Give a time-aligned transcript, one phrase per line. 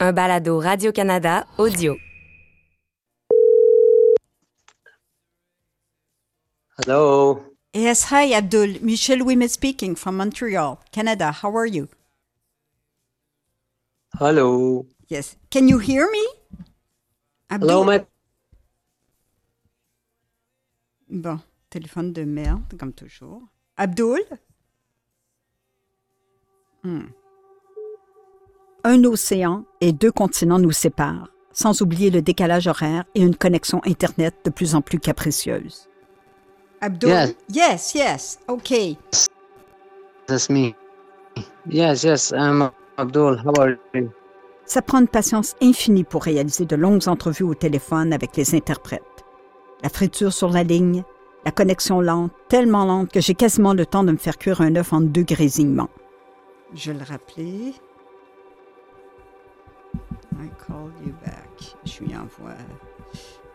[0.00, 1.96] un balado Radio-Canada audio.
[6.78, 7.44] Hello.
[7.74, 8.80] Yes, hi, Abdul.
[8.80, 11.30] Michel Ouimet speaking from Montreal, Canada.
[11.30, 11.88] How are you?
[14.18, 14.86] Hello.
[15.08, 15.36] Yes.
[15.50, 16.26] Can you hear me?
[17.50, 17.68] Abdul?
[17.68, 18.06] Hello, my.
[21.10, 23.42] Bon, téléphone de merde, comme toujours.
[23.76, 24.20] Abdul?
[26.82, 27.08] Hmm.
[28.82, 33.82] Un océan et deux continents nous séparent, sans oublier le décalage horaire et une connexion
[33.84, 35.88] Internet de plus en plus capricieuse.
[36.80, 37.10] Abdul?
[37.10, 37.34] Yes.
[37.52, 38.38] Yes, yes.
[38.48, 38.96] Okay.
[40.26, 40.74] That's me.
[41.68, 42.32] Yes, yes.
[42.34, 43.38] I'm Abdul.
[43.44, 44.10] How are you?
[44.64, 49.02] Ça prend une patience infinie pour réaliser de longues entrevues au téléphone avec les interprètes.
[49.82, 51.02] La friture sur la ligne,
[51.44, 54.76] la connexion lente, tellement lente que j'ai quasiment le temps de me faire cuire un
[54.76, 55.90] œuf en deux grésillements.
[56.72, 57.74] Je vais le rappeler.
[60.40, 61.76] I call you back.
[61.84, 62.56] Je lui envoie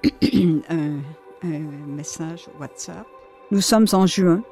[0.70, 1.00] un,
[1.44, 3.08] un message WhatsApp.
[3.50, 4.44] Nous sommes en juin,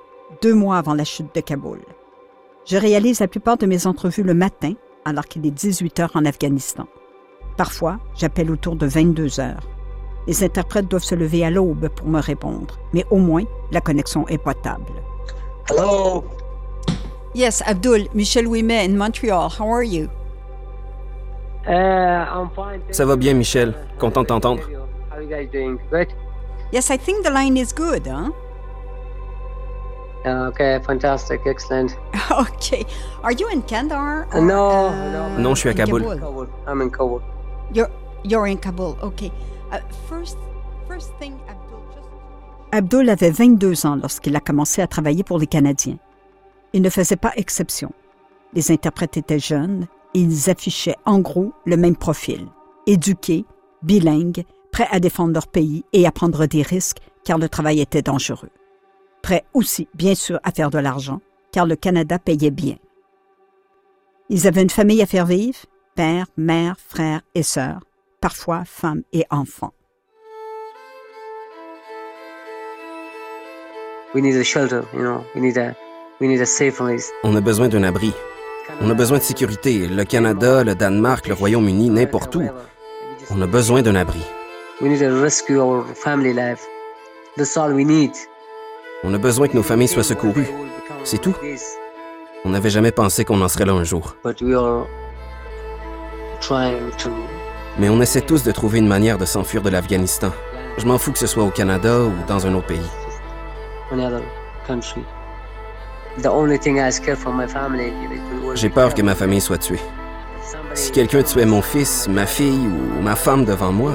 [0.42, 1.82] deux mois avant la chute de Kaboul.
[2.66, 4.74] Je réalise la plupart de mes entrevues le matin,
[5.06, 6.88] alors qu'il est 18 heures en Afghanistan.
[7.56, 9.68] Parfois, j'appelle autour de 22 heures.
[10.26, 14.28] Les interprètes doivent se lever à l'aube pour me répondre, mais au moins, la connexion
[14.28, 14.92] est potable.
[15.70, 16.24] Hello?
[17.36, 19.50] Yes, Abdul, Michel Ouimet in Montreal.
[19.60, 20.08] How are you?
[21.66, 23.74] Ça va bien, Michel.
[24.00, 24.62] Content de t'entendre.
[25.12, 25.78] How are you guys doing?
[25.92, 26.08] Good?
[26.72, 28.32] Yes, I think the line is good, huh?
[30.26, 31.42] Uh, okay, fantastic.
[31.46, 31.96] Excellent.
[32.32, 32.86] Okay.
[33.24, 34.26] Are you in Kandahar?
[34.34, 35.38] Or, no, uh, no.
[35.38, 36.02] Non, je suis à Kaboul.
[36.02, 36.48] Kabul.
[36.66, 37.22] I'm in Kabul.
[37.74, 37.90] You're,
[38.24, 39.32] you're in Kabul, okay.
[39.72, 40.38] Uh, first,
[40.88, 42.08] first thing, Abdul, just...
[42.72, 45.98] Abdul avait 22 ans lorsqu'il a commencé à travailler pour les Canadiens.
[46.74, 47.92] Il ne faisait pas exception.
[48.54, 52.48] Les interprètes étaient jeunes ils affichaient en gros le même profil.
[52.88, 53.46] Éduqués,
[53.82, 58.02] bilingues, prêts à défendre leur pays et à prendre des risques car le travail était
[58.02, 58.50] dangereux.
[59.22, 61.22] Prêts aussi, bien sûr, à faire de l'argent
[61.52, 62.76] car le Canada payait bien.
[64.30, 65.60] Ils avaient une famille à faire vivre,
[65.96, 67.82] père, mère, frères et sœurs,
[68.20, 69.74] parfois femmes et enfants.
[74.16, 75.24] We need a shelter, you know.
[75.34, 75.76] We need a,
[76.22, 77.12] we need a safe place.
[77.24, 78.14] On a besoin d'un abri.
[78.82, 79.88] On a besoin de sécurité.
[79.88, 82.44] Le Canada, le Danemark, le Royaume-Uni, n'importe où.
[83.30, 84.22] On a besoin d'un abri.
[89.04, 90.48] On a besoin que nos familles soient secourues.
[91.04, 91.36] C'est tout.
[92.46, 94.16] On n'avait jamais pensé qu'on en serait là un jour.
[97.80, 100.32] Mais on essaie tous de trouver une manière de s'enfuir de l'Afghanistan.
[100.78, 102.90] Je m'en fous que ce soit au Canada ou dans un autre pays.
[108.56, 109.80] J'ai peur que ma famille soit tuée.
[110.74, 113.94] Si quelqu'un tuait mon fils, ma fille ou ma femme devant moi,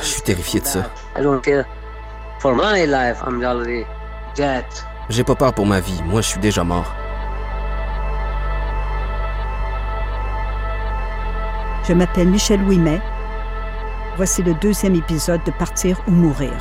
[0.00, 0.90] je suis terrifié de ça.
[1.16, 1.64] I don't care.
[2.40, 3.84] For my life, I'm already
[4.36, 4.64] dead.
[5.08, 6.00] J'ai pas peur pour ma vie.
[6.04, 6.94] Moi, je suis déjà mort.
[11.88, 13.00] Je m'appelle Michel Ouimet.
[14.16, 16.52] Voici le deuxième épisode de Partir ou mourir.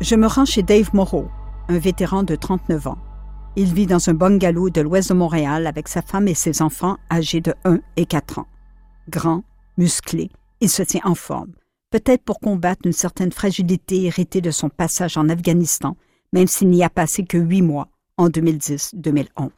[0.00, 1.28] Je me rends chez Dave Moreau,
[1.68, 2.98] un vétéran de 39 ans.
[3.54, 6.96] Il vit dans un bungalow de l'ouest de Montréal avec sa femme et ses enfants
[7.12, 8.46] âgés de 1 et 4 ans.
[9.10, 9.44] Grand,
[9.76, 10.30] musclé,
[10.62, 11.52] il se tient en forme,
[11.90, 15.98] peut-être pour combattre une certaine fragilité héritée de son passage en Afghanistan,
[16.32, 19.50] même s'il n'y a passé que huit mois en 2010-2011.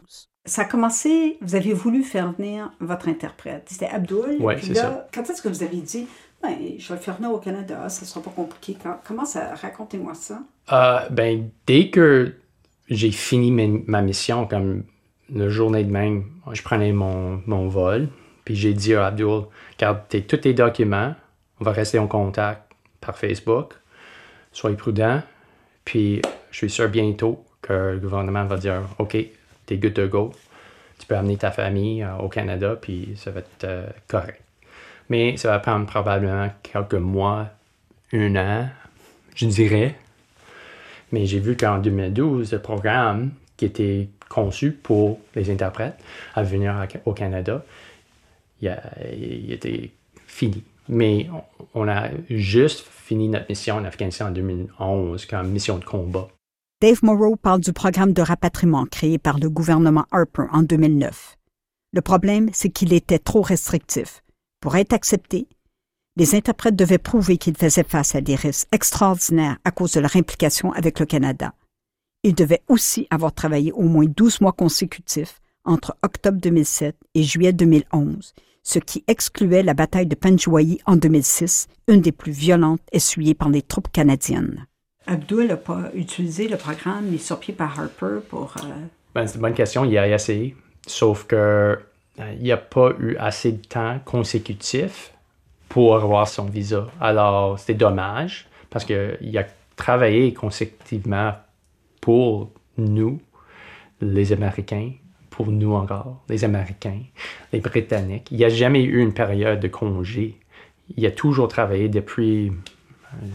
[0.44, 3.68] Ça a commencé, vous avez voulu faire venir votre interprète.
[3.70, 4.38] C'était Abdul.
[4.40, 5.08] Ouais, puis c'est là, ça.
[5.14, 6.08] Quand est-ce que vous avez dit,
[6.42, 8.76] ben, je vais le faire venir au Canada, ça sera pas compliqué.
[9.04, 10.40] Comment ça, racontez-moi ça.
[10.72, 12.34] Euh, ben, dès que
[12.88, 13.50] j'ai fini
[13.86, 14.84] ma mission, comme
[15.32, 18.08] le journée de même, je prenais mon, mon vol,
[18.44, 19.44] puis j'ai dit à Abdul,
[19.78, 21.14] garde tous tes documents,
[21.60, 23.74] on va rester en contact par Facebook,
[24.52, 25.22] soyez prudent,
[25.84, 29.16] puis je suis sûr bientôt que le gouvernement va dire, OK,
[29.66, 30.32] t'es good to go,
[30.98, 34.42] tu peux amener ta famille euh, au Canada, puis ça va être euh, correct.
[35.12, 37.50] Mais ça va prendre probablement quelques mois,
[38.14, 38.66] un an,
[39.34, 39.94] je dirais.
[41.12, 46.02] Mais j'ai vu qu'en 2012, le programme qui était conçu pour les interprètes
[46.34, 46.74] à venir
[47.04, 47.62] au Canada,
[48.62, 49.90] il, était
[50.26, 50.64] fini.
[50.88, 51.28] Mais
[51.74, 56.28] on a juste fini notre mission en Afghanistan en 2011 comme mission de combat.
[56.80, 61.36] Dave Moreau parle du programme de rapatriement créé par le gouvernement Harper en 2009.
[61.92, 64.21] Le problème, c'est qu'il était trop restrictif.
[64.62, 65.48] Pour être accepté,
[66.16, 70.14] les interprètes devaient prouver qu'ils faisaient face à des risques extraordinaires à cause de leur
[70.14, 71.52] implication avec le Canada.
[72.22, 77.52] Il devait aussi avoir travaillé au moins 12 mois consécutifs entre octobre 2007 et juillet
[77.52, 83.34] 2011, ce qui excluait la bataille de Panjwai en 2006, une des plus violentes essuyées
[83.34, 84.66] par les troupes canadiennes.
[85.08, 88.54] Abdul n'a pas utilisé le programme mis sur pied par Harper pour...
[88.58, 88.68] Euh,
[89.12, 90.54] ben, c'est une bonne question, il a essayé,
[90.86, 91.76] sauf que
[92.18, 95.12] il n'y a pas eu assez de temps consécutif
[95.68, 96.88] pour avoir son visa.
[97.00, 99.44] Alors, c'était dommage, parce qu'il a
[99.76, 101.32] travaillé consécutivement
[102.00, 103.20] pour nous,
[104.00, 104.92] les Américains,
[105.30, 107.00] pour nous encore, les Américains,
[107.52, 108.28] les Britanniques.
[108.30, 110.38] Il n'y a jamais eu une période de congé.
[110.96, 113.26] Il a toujours travaillé depuis, euh,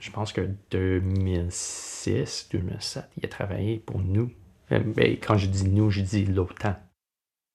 [0.00, 4.30] je pense que 2006, 2007, il a travaillé pour nous.
[4.72, 6.76] Euh, ben, quand je dis nous, je dis l'OTAN.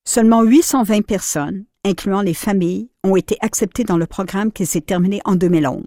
[0.03, 5.21] Seulement 820 personnes, incluant les familles, ont été acceptées dans le programme qui s'est terminé
[5.25, 5.85] en 2011.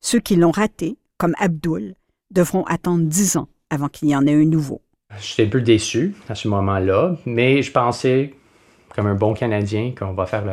[0.00, 1.94] Ceux qui l'ont raté, comme Abdul,
[2.30, 4.80] devront attendre 10 ans avant qu'il y en ait un nouveau.
[5.20, 8.34] J'étais un peu déçu à ce moment-là, mais je pensais,
[8.94, 10.44] comme un bon Canadien, qu'on va faire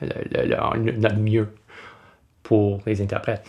[0.00, 1.48] notre mieux
[2.44, 3.44] pour les interprètes.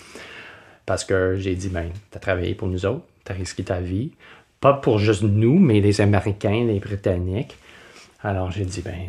[0.87, 3.79] Parce que j'ai dit, ben, tu as travaillé pour nous autres, tu as risqué ta
[3.79, 4.11] vie.
[4.59, 7.57] Pas pour juste nous, mais les Américains, les Britanniques.
[8.25, 9.07] Alors j'ai dit, ben,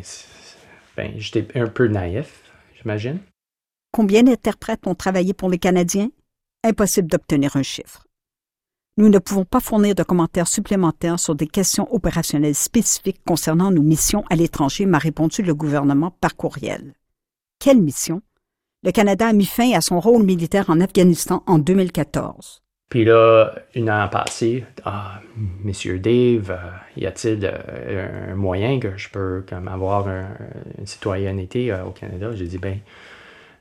[0.95, 2.43] ben j'étais un peu naïf,
[2.77, 3.17] j'imagine.
[3.91, 6.11] Combien d'interprètes ont travaillé pour les Canadiens?
[6.63, 8.05] Impossible d'obtenir un chiffre.
[8.97, 13.81] Nous ne pouvons pas fournir de commentaires supplémentaires sur des questions opérationnelles spécifiques concernant nos
[13.81, 16.93] missions à l'étranger, m'a répondu le gouvernement par courriel.
[17.57, 18.21] Quelle mission?
[18.83, 22.61] Le Canada a mis fin à son rôle militaire en Afghanistan en 2014.
[22.89, 25.19] Puis là, une an passé, ah,
[25.63, 26.55] Monsieur Dave, euh,
[26.95, 32.29] y a-t-il euh, un moyen que je peux comme avoir une citoyenneté euh, au Canada?
[32.33, 32.79] J'ai dit, ben,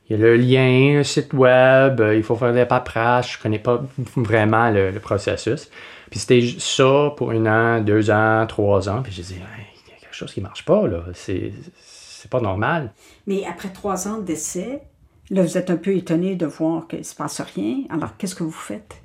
[0.08, 3.58] il y a le lien, un site web, il faut faire des paperasses, je connais
[3.58, 3.82] pas
[4.16, 5.70] vraiment le, processus.
[6.08, 9.02] Puis c'était ça pour un an, deux ans, trois ans.
[9.02, 11.02] Puis j'ai dit, il y a quelque chose qui marche pas, là.
[11.14, 12.92] C'est, c'est pas normal.
[13.26, 14.82] Mais après trois ans d'essai,
[15.30, 17.78] là, vous êtes un peu étonné de voir qu'il se passe rien.
[17.90, 19.02] Alors, qu'est-ce que vous faites?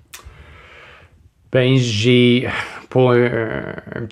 [1.51, 2.47] Ben, j'ai,
[2.89, 4.07] pour un,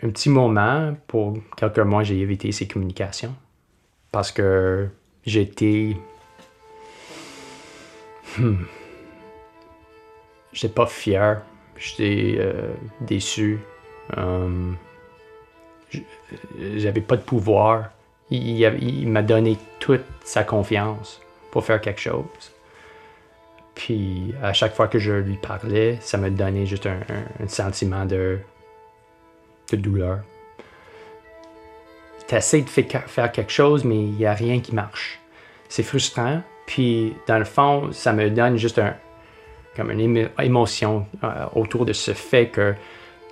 [0.00, 3.34] petit moment, pour quelques mois, j'ai évité ces communications.
[4.10, 4.88] Parce que
[5.26, 5.96] j'étais
[8.36, 8.64] Hmm.
[10.52, 11.42] J'étais pas fier.
[11.76, 13.58] J'étais euh, déçu.
[14.16, 14.76] Um,
[16.76, 17.90] J'avais pas de pouvoir.
[18.30, 21.20] Il, m'a donné toute sa confiance
[21.50, 22.24] pour faire quelque chose.
[23.78, 28.38] Puis à chaque fois que je lui parlais, ça me donnait juste un, sentiment de,
[29.72, 30.18] de douleur.
[32.28, 35.18] Tu essaies de faire quelque chose, mais il n'y a rien qui marche.
[35.70, 38.94] C'est frustrant, puis, dans le fond, ça me donne juste un,
[39.74, 42.74] comme une émotion euh, autour de ce fait que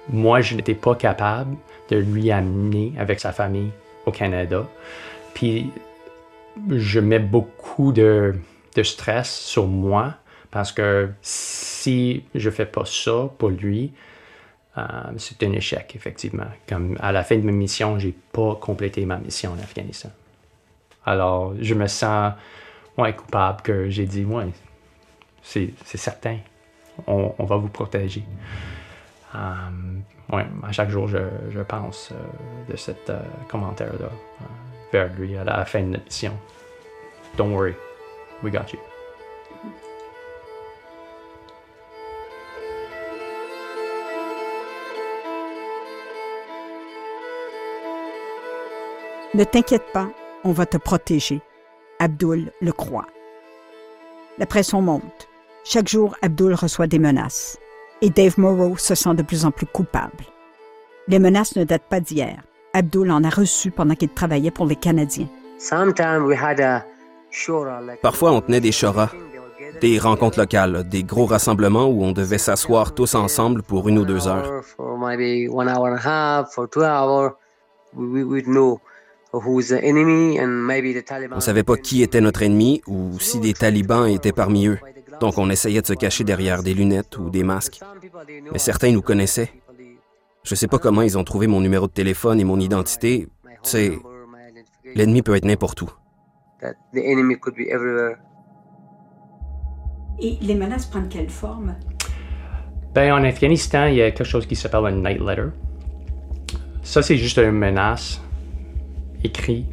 [0.08, 1.54] moi, je n'étais pas capable
[1.90, 3.72] de lui amener avec sa famille
[4.06, 4.66] au Canada.
[5.34, 5.70] Puis,
[6.70, 8.34] je mets beaucoup de,
[8.82, 10.14] stress sur moi
[10.50, 13.93] parce que si je fais pas ça pour lui,
[14.78, 14.82] euh,
[15.16, 16.46] c'est un échec, effectivement.
[16.69, 20.10] Comme à la fin de ma mission, j'ai pas complété ma mission en Afghanistan.
[21.04, 22.32] Alors, je me sens
[22.98, 24.46] ouais, coupable que j'ai dit, ouais,
[25.43, 26.38] c'est certain,
[27.06, 28.25] on, va vous protéger.
[29.34, 30.02] Um,
[30.32, 34.44] ouais, à chaque jour, je, pense euh, de euh, commentaire-là euh,
[34.92, 36.32] vers lui à la fin de notre mission.
[37.37, 37.75] Don't worry,
[38.42, 38.96] we got you.
[49.37, 50.09] Ne t'inquiète pas,
[50.45, 51.43] on va te protéger.
[51.99, 53.05] Abdul le croit.
[54.38, 55.28] La pression monte.
[55.62, 57.59] Chaque jour, Abdul reçoit des menaces.
[58.00, 60.25] Et Dave Morrow se sent de plus en plus coupable.
[61.07, 62.38] Les menaces ne datent pas d'hier.
[62.73, 65.28] Abdul en a reçu pendant qu'il travaillait pour les Canadiens.
[68.00, 69.11] Parfois, on tenait des shoras,
[69.83, 74.07] des rencontres locales, des gros rassemblements où on devait s'asseoir tous ensemble pour une ou
[74.07, 74.62] deux heures.
[79.33, 84.78] On ne savait pas qui était notre ennemi ou si des talibans étaient parmi eux.
[85.21, 87.80] Donc on essayait de se cacher derrière des lunettes ou des masques.
[88.52, 89.50] Mais certains nous connaissaient.
[90.45, 93.26] Je ne sais pas comment ils ont trouvé mon numéro de téléphone et mon identité.
[93.62, 93.99] Tu sais,
[94.95, 95.90] l'ennemi peut être n'importe où.
[100.18, 101.75] Et les menaces prennent quelle forme?
[102.95, 105.49] Ben, en Afghanistan, il y a quelque chose qui s'appelle un night letter.
[106.83, 108.23] Ça, c'est juste une menace
[109.26, 109.64] écrit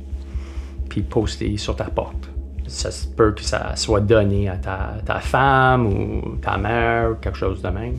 [0.89, 2.29] puis posté sur ta porte.
[2.67, 7.38] Ça peut que ça soit donné à ta, ta femme ou ta mère ou quelque
[7.38, 7.98] chose de même.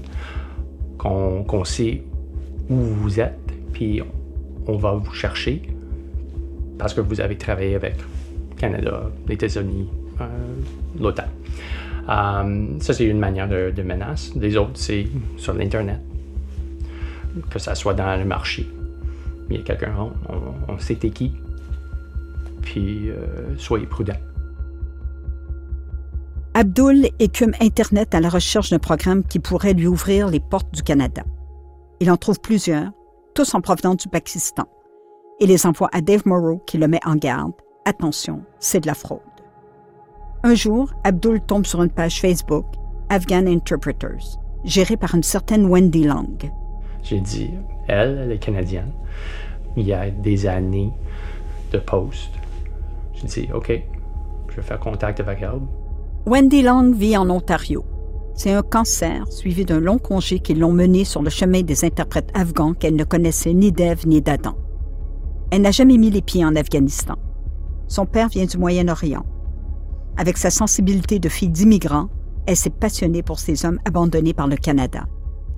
[0.99, 2.03] qu'on sait
[2.71, 4.01] où vous êtes, puis
[4.67, 5.63] on va vous chercher
[6.79, 7.97] parce que vous avez travaillé avec
[8.57, 9.89] Canada, les États-Unis,
[10.21, 10.25] euh,
[10.99, 11.25] l'OTAN.
[12.09, 14.33] Euh, ça, c'est une manière de, menace.
[14.37, 15.07] Les autres, c'est
[15.37, 16.01] sur l'Internet.
[17.51, 18.67] Que ça soit dans le marché.
[19.51, 21.33] Il y a quelqu'un, on, on, sait qui.
[22.63, 24.15] Puis, euh, soyez prudents.
[26.55, 30.83] Abdul écume Internet à la recherche d'un programme qui pourrait lui ouvrir les portes du
[30.83, 31.25] Canada.
[32.01, 32.93] Il en trouve plusieurs,
[33.35, 34.65] tous en provenance du Pakistan,
[35.41, 37.53] et les envoie à Dave Morrow qui le met en garde.
[37.85, 39.21] Attention, c'est de la fraude.
[40.43, 42.67] Un jour, Abdul tombe sur une page Facebook,
[43.09, 46.39] Afghan Interpreters, gérée par une certaine Wendy Long.
[47.03, 47.51] J'ai dit,
[47.89, 48.93] elle, elle est canadienne.
[49.77, 50.93] Il y a des années
[51.73, 52.31] de post.
[53.15, 53.73] J'ai dit, OK,
[54.49, 55.61] je vais faire contact avec elle.
[56.27, 57.85] Wendy Long vit en Ontario.
[58.35, 62.31] C'est un cancer suivi d'un long congé qui l'ont mené sur le chemin des interprètes
[62.35, 64.57] afghans qu'elle ne connaissait ni d'Ève ni d'Adam.
[65.51, 67.15] Elle n'a jamais mis les pieds en Afghanistan.
[67.87, 69.25] Son père vient du Moyen-Orient.
[70.17, 72.09] Avec sa sensibilité de fille d'immigrant,
[72.47, 75.05] elle s'est passionnée pour ces hommes abandonnés par le Canada.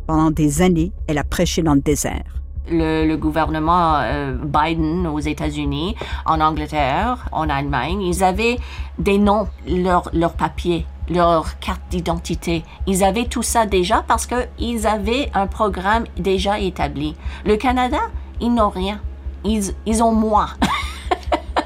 [0.07, 2.25] Pendant des années, elle a prêché dans le désert.
[2.69, 5.95] Le, gouvernement euh, Biden aux États-Unis,
[6.25, 8.59] en Angleterre, en Allemagne, ils avaient
[8.99, 12.65] des noms, leurs leur papiers, leur carte d'identité.
[12.87, 17.15] Ils avaient tout ça déjà parce qu'ils avaient un programme déjà établi.
[17.45, 18.01] Le Canada,
[18.41, 19.01] ils n'ont rien.
[19.45, 20.49] Ils, ils ont moi.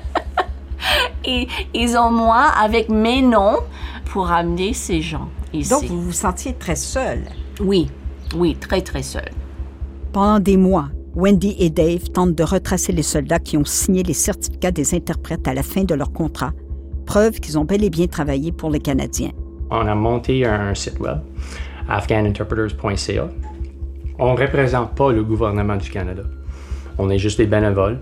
[1.24, 3.58] ils, ils ont moi avec mes noms
[4.06, 5.70] pour amener ces gens ici.
[5.70, 7.22] Donc, vous vous sentiez très seul.
[7.60, 7.90] Oui,
[8.34, 9.28] oui, très, très seul.
[10.12, 14.14] Pendant des mois, Wendy et Dave tentent de retracer les soldats qui ont signé les
[14.14, 16.52] certificats des interprètes à la fin de leur contrat,
[17.06, 19.32] preuve qu'ils ont bel et bien travaillé pour les Canadiens.
[19.70, 21.18] On a monté un site web,
[21.88, 23.28] afghaninterpreters.ca.
[24.18, 26.22] On ne représente pas le gouvernement du Canada.
[26.98, 27.98] On est juste des bénévoles.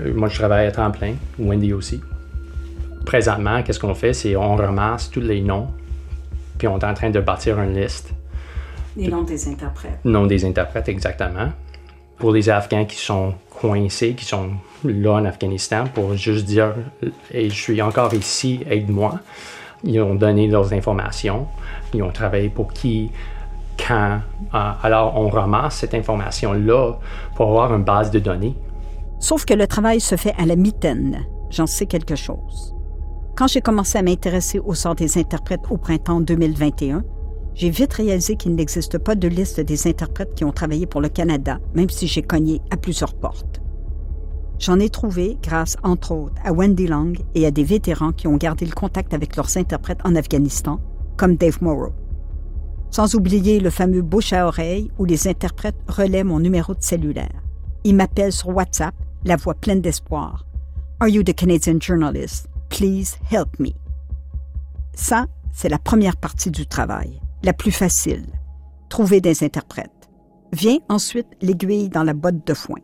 [0.00, 2.00] Euh, moi, je travaille à temps plein, Wendy aussi.
[3.06, 4.12] Présentement, qu'est-ce qu'on fait?
[4.12, 5.68] C'est on ramasse tous les noms,
[6.58, 8.12] puis on est en train de bâtir une liste
[8.98, 10.00] les noms des interprètes.
[10.04, 11.50] Noms des interprètes, exactement.
[12.18, 14.50] Pour les Afghans qui sont coincés, qui sont
[14.84, 16.74] là en Afghanistan, pour juste dire
[17.30, 19.20] et je suis encore ici, aide-moi.
[19.84, 21.46] Ils ont donné leurs informations.
[21.94, 23.12] Ils ont travaillé pour qui,
[23.78, 24.20] quand.
[24.52, 26.94] Euh, alors, on ramasse cette information-là
[27.36, 28.56] pour avoir une base de données.
[29.20, 31.24] Sauf que le travail se fait à la mitaine.
[31.50, 32.74] J'en sais quelque chose.
[33.36, 37.04] Quand j'ai commencé à m'intéresser au sort des interprètes au printemps 2021,
[37.58, 41.08] j'ai vite réalisé qu'il n'existe pas de liste des interprètes qui ont travaillé pour le
[41.08, 43.60] Canada, même si j'ai cogné à plusieurs portes.
[44.60, 48.36] J'en ai trouvé grâce, entre autres, à Wendy Long et à des vétérans qui ont
[48.36, 50.80] gardé le contact avec leurs interprètes en Afghanistan,
[51.16, 51.92] comme Dave Morrow.
[52.92, 57.42] Sans oublier le fameux bouche à oreille où les interprètes relaient mon numéro de cellulaire.
[57.82, 60.46] Ils m'appellent sur WhatsApp, la voix pleine d'espoir.
[61.00, 62.48] Are you the Canadian journalist?
[62.68, 63.70] Please help me.
[64.94, 68.26] Ça, c'est la première partie du travail la plus facile,
[68.88, 69.90] trouver des interprètes.
[70.52, 72.80] Vient ensuite l'aiguille dans la botte de foin.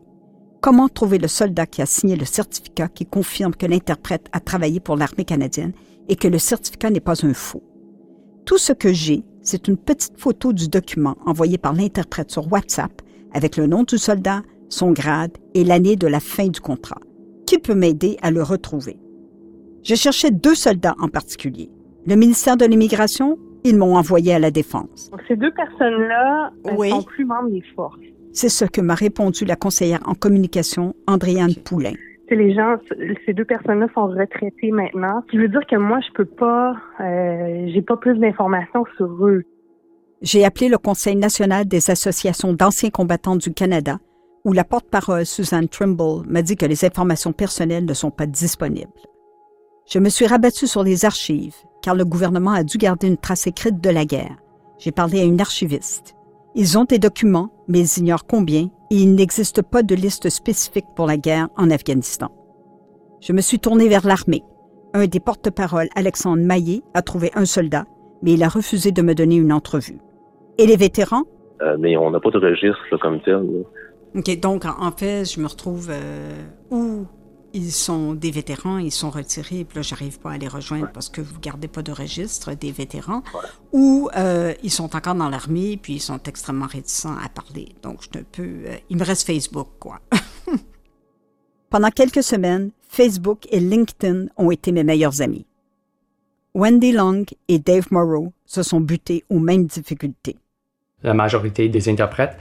[0.61, 4.79] Comment trouver le soldat qui a signé le certificat qui confirme que l'interprète a travaillé
[4.79, 5.73] pour l'armée canadienne
[6.07, 7.63] et que le certificat n'est pas un faux?
[8.45, 13.01] Tout ce que j'ai, c'est une petite photo du document envoyé par l'interprète sur WhatsApp
[13.33, 17.01] avec le nom du soldat, son grade et l'année de la fin du contrat.
[17.45, 18.97] Qui peut m'aider à le retrouver?
[19.83, 21.69] Je cherchais deux soldats en particulier.
[22.07, 25.11] Le ministère de l'Immigration ils m'ont envoyé à la défense.
[25.27, 27.99] ces deux personnes-là ne sont plus membres des forces.
[28.31, 31.93] C'est ce que m'a répondu la conseillère en communication, Andréane Poulain.
[32.29, 32.75] les gens,
[33.25, 35.23] ces deux personnes-là sont retraitées maintenant.
[35.25, 39.07] Ce qui veut dire que moi, je peux pas, euh, j'ai pas plus d'informations sur
[39.25, 39.43] eux.
[40.21, 43.97] J'ai appelé le Conseil national des associations d'anciens combattants du Canada,
[44.43, 48.91] où la porte-parole Suzanne Trimble m'a dit que les informations personnelles ne sont pas disponibles.
[49.87, 51.55] Je me suis rabattue sur les archives,
[51.85, 54.37] car le gouvernement a dû garder une trace écrite de la guerre.
[54.79, 56.15] J'ai parlé à une archiviste.
[56.55, 60.87] Ils ont des documents, mais ils ignorent combien, et il n'existe pas de liste spécifique
[60.95, 62.29] pour la guerre en Afghanistan.
[63.21, 64.41] Je me suis tournée vers l'armée.
[64.95, 67.85] Un des porte-paroles, Alexandre Maillet, a trouvé un soldat,
[68.23, 69.99] mais il a refusé de me donner une entrevue.
[70.57, 71.25] Et les vétérans?
[71.61, 73.45] Euh, mais on n'a pas de registre comme tel.
[74.15, 77.05] OK, donc en fait, je me retrouve euh, où?
[77.55, 81.07] Ils sont des vétérans, ils sont retirés, puis là, j'arrive pas à les rejoindre parce
[81.07, 83.23] que vous gardez pas de registre des vétérans,
[83.71, 87.69] ou euh, ils sont encore dans l'armée, puis ils sont extrêmement réticents à parler.
[87.81, 88.67] Donc, je ne peux...
[88.67, 90.01] Euh, il me reste Facebook, quoi.
[91.69, 95.45] Pendant quelques semaines, Facebook et LinkedIn ont été mes meilleurs amis.
[96.53, 100.35] Wendy Long et Dave Morrow se sont butés aux mêmes difficultés.
[101.03, 102.37] La majorité des interprètes,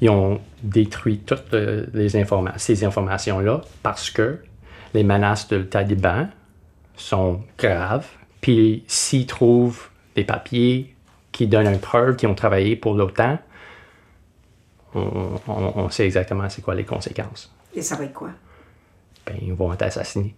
[0.00, 2.08] ils ont détruit toutes les
[2.56, 4.38] ces informations-là parce que
[4.94, 6.28] les menaces de taliban
[6.96, 8.06] sont graves.
[8.40, 10.94] Puis s'ils trouvent des papiers
[11.32, 13.38] qui donnent une preuve qu'ils ont travaillé pour l'OTAN,
[14.94, 17.52] on, sait exactement c'est quoi les conséquences.
[17.74, 18.30] Et ça va être quoi?
[19.26, 20.36] Ben, ils vont être assassinés.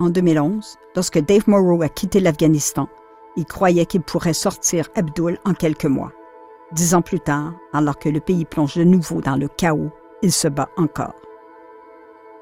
[0.00, 2.88] En 2011, lorsque Dave Morrow a quitté l'Afghanistan,
[3.36, 6.12] il croyait qu'il pourrait sortir Abdul en quelques mois.
[6.72, 9.90] Dix ans plus tard, alors que le pays plonge de nouveau dans le chaos,
[10.22, 11.14] il se bat encore.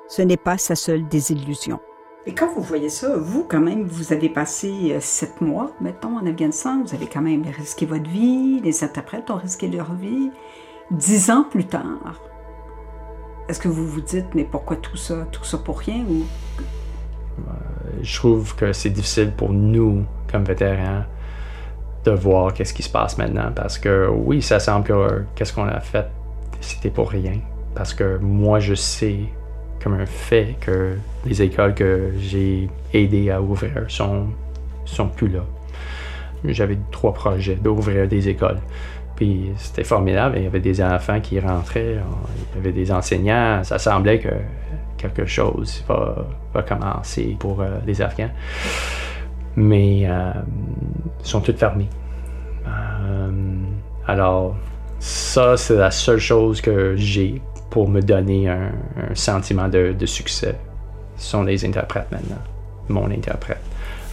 [0.08, 1.80] Ce n'est pas sa seule désillusion.
[2.26, 6.16] Et quand vous voyez ça, vous, quand même, vous avez passé euh, sept mois, mettons,
[6.16, 10.30] en Afghanistan, vous avez quand même risqué votre vie, les interprètes ont risqué leur vie.
[10.90, 12.22] Dix ans plus tard,
[13.48, 16.24] est-ce que vous vous dites, mais pourquoi tout ça, tout ça pour rien ou...
[17.38, 17.52] Euh,
[18.02, 21.04] je trouve que c'est difficile pour nous, comme vétérans,
[22.04, 25.68] de voir qu'est-ce qui se passe maintenant, parce que oui, ça semble que qu'est-ce qu'on
[25.68, 26.06] a fait,
[26.60, 27.40] c'était pour rien.
[27.74, 29.28] Parce que moi, je sais
[29.88, 34.26] comme un fait que les écoles que j'ai aidé à ouvrir sont,
[34.84, 35.40] sont plus là.
[36.44, 38.58] J'avais trois projets d'ouvrir des écoles.
[39.16, 40.36] Puis c'était formidable.
[40.38, 41.96] Il y avait des enfants qui rentraient,
[42.52, 43.64] il y avait des enseignants.
[43.64, 44.28] Ça semblait que
[44.96, 48.30] quelque chose va, va commencer pour euh, les Afghans.
[49.56, 50.32] Mais euh,
[51.20, 51.88] ils sont tous fermés.
[52.66, 53.30] Euh,
[54.06, 54.56] alors,
[55.00, 58.70] ça, c'est la seule chose que j'ai pour me donner un,
[59.14, 60.58] sentiment de, succès
[61.16, 62.42] sont les interprètes maintenant,
[62.88, 63.62] mon interprète.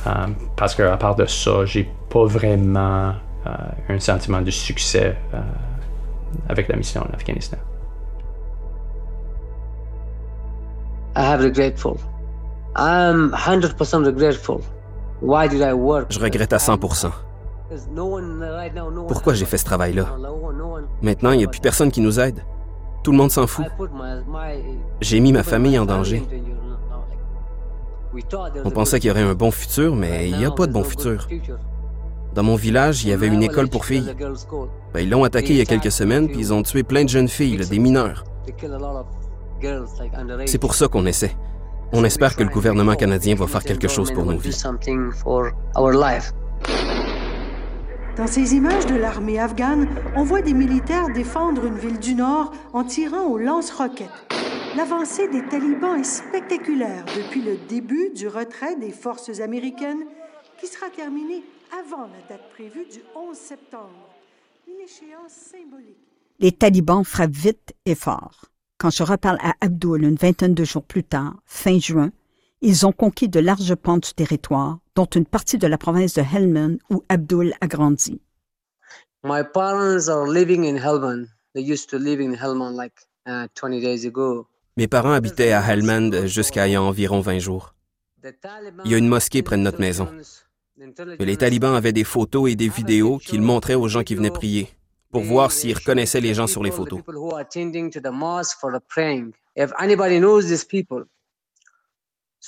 [0.07, 3.13] Euh, parce qu'à part de ça, j'ai pas vraiment
[3.47, 3.49] euh,
[3.89, 5.39] un sentiment de succès euh,
[6.49, 7.57] avec la mission en Afghanistan.
[11.15, 11.97] I have regretful.
[12.75, 14.61] I'm 100% regretful.
[15.21, 16.11] Why did I work?
[16.11, 17.09] Je regrette à 100%.
[19.07, 20.05] Pourquoi j'ai fait ce travail-là?
[21.01, 22.41] Maintenant, il n'y a plus personne qui nous aide.
[23.05, 23.65] Tout le monde s'en fout.
[24.99, 26.23] J'ai mis ma famille en danger.
[28.63, 30.83] On pensait qu'il y aurait un bon futur, mais il n'y a pas de bon
[30.83, 31.27] futur.
[32.33, 34.11] Dans mon village, il y avait une école pour filles.
[34.91, 37.09] Ben, ils l'ont attaqué il y a quelques semaines, puis ils ont tué plein de
[37.09, 38.23] jeunes filles, des mineurs.
[40.47, 41.35] C'est pour ça qu'on essaie.
[41.93, 44.59] On espère que le gouvernement canadien va faire quelque chose pour nos vies.
[48.17, 52.53] Dans ces images de l'armée afghane, on voit des militaires défendre une ville du Nord
[52.71, 54.09] en tirant aux lance-roquettes.
[54.77, 60.05] L'avancée des talibans est spectaculaire depuis le début du retrait des forces américaines
[60.61, 61.43] qui sera terminé
[61.77, 64.09] avant la date prévue du 11 septembre.
[64.65, 65.97] Une échéance symbolique.
[66.39, 68.45] Les talibans frappent vite et fort.
[68.77, 72.11] Quand je reparle à Abdul une vingtaine de jours plus tard, fin juin,
[72.61, 76.21] ils ont conquis de larges pentes du territoire, dont une partie de la province de
[76.21, 78.21] Helmand où Abdul a grandi.
[79.23, 81.27] My parents are living in Helmand.
[81.53, 82.93] They used to live in Helmand like
[83.25, 84.47] 20 uh, days ago.
[84.77, 87.73] Mes parents habitaient à Helmand jusqu'à il y a environ 20 jours.
[88.83, 90.09] Il y a une mosquée près de notre maison.
[90.77, 94.31] Mais les talibans avaient des photos et des vidéos qu'ils montraient aux gens qui venaient
[94.31, 94.69] prier
[95.11, 96.99] pour voir s'ils reconnaissaient les gens sur les photos.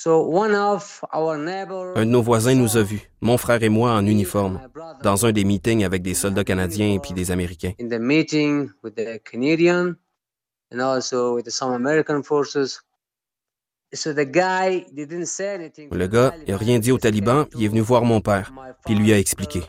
[0.06, 4.60] Un de nos voisins nous a vus, mon frère et moi en uniforme,
[5.02, 7.72] dans un des meetings avec des soldats canadiens et puis des Américains.
[15.90, 18.52] Le gars, n'a rien dit aux talibans, il est venu voir mon père,
[18.84, 19.62] puis il lui a expliqué.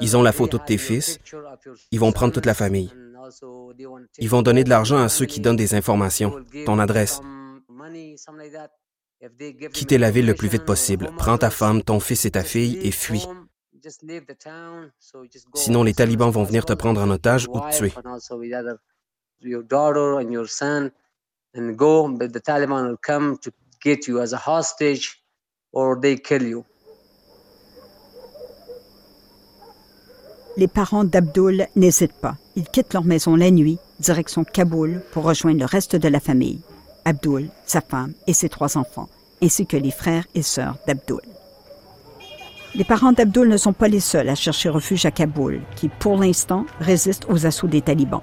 [0.00, 1.18] Ils ont la photo de tes fils,
[1.90, 2.90] ils vont prendre toute la famille.
[4.18, 7.20] Ils vont donner de l'argent à ceux qui donnent des informations, ton adresse.
[9.72, 11.10] Quittez la ville le plus vite possible.
[11.16, 13.26] Prends ta femme, ton fils et ta fille et fuis.
[15.54, 17.92] Sinon, les talibans vont venir te prendre en otage ou te tuer.
[30.56, 32.36] Les parents d'Abdul n'hésitent pas.
[32.56, 36.60] Ils quittent leur maison la nuit, direction Kaboul, pour rejoindre le reste de la famille.
[37.04, 39.08] Abdul, sa femme et ses trois enfants,
[39.42, 41.20] ainsi que les frères et sœurs d'Abdul.
[42.74, 46.18] Les parents d'Abdul ne sont pas les seuls à chercher refuge à Kaboul, qui pour
[46.18, 48.22] l'instant résiste aux assauts des talibans.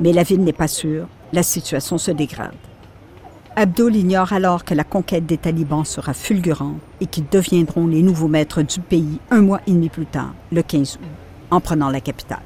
[0.00, 2.54] Mais la ville n'est pas sûre, la situation se dégrade.
[3.56, 8.28] Abdul ignore alors que la conquête des talibans sera fulgurante et qu'ils deviendront les nouveaux
[8.28, 11.08] maîtres du pays un mois et demi plus tard, le 15 août,
[11.50, 12.42] en prenant la capitale.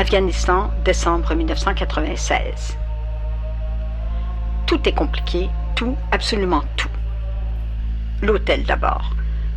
[0.00, 2.78] Afghanistan, décembre 1996.
[4.66, 6.88] Tout est compliqué, tout, absolument tout.
[8.22, 9.10] L'hôtel d'abord.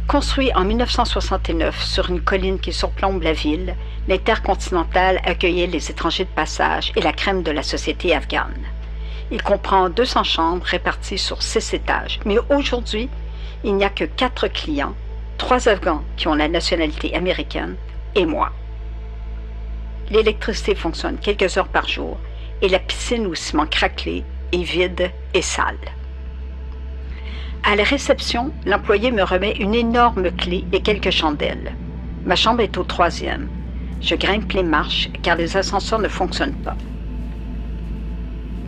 [0.05, 3.77] Construit en 1969 sur une colline qui surplombe la ville,
[4.09, 8.65] l'Intercontinental accueillait les étrangers de passage et la crème de la société afghane.
[9.31, 13.09] Il comprend 200 chambres réparties sur six étages, mais aujourd'hui,
[13.63, 14.95] il n'y a que quatre clients,
[15.37, 17.77] trois Afghans qui ont la nationalité américaine
[18.13, 18.51] et moi.
[20.09, 22.17] L'électricité fonctionne quelques heures par jour
[22.61, 25.77] et la piscine au ciment craquelé est vide et sale.
[27.63, 31.73] À la réception, l'employé me remet une énorme clé et quelques chandelles.
[32.25, 33.47] Ma chambre est au troisième.
[34.01, 36.75] Je grimpe les marches car les ascenseurs ne fonctionnent pas.